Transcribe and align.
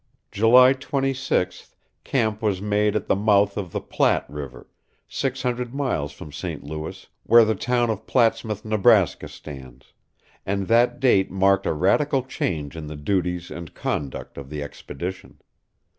July 0.31 0.73
26th 0.73 1.75
camp 2.03 2.41
was 2.41 2.59
made 2.59 2.95
at 2.95 3.05
the 3.05 3.15
mouth 3.15 3.55
of 3.55 3.71
the 3.71 3.79
Platte 3.79 4.27
River, 4.27 4.67
six 5.07 5.43
hundred 5.43 5.75
miles 5.75 6.11
from 6.11 6.31
St. 6.31 6.63
Louis, 6.63 7.05
where 7.21 7.45
the 7.45 7.53
town 7.53 7.91
of 7.91 8.07
Plattsmouth, 8.07 8.65
Neb., 8.65 9.09
stands; 9.29 9.93
and 10.43 10.65
that 10.67 10.99
date 10.99 11.29
marked 11.29 11.67
a 11.67 11.73
radical 11.73 12.23
change 12.23 12.75
in 12.75 12.87
the 12.87 12.95
duties 12.97 13.51
and 13.51 13.75
conduct 13.75 14.39
of 14.39 14.49
the 14.49 14.63
expedition. 14.63 15.39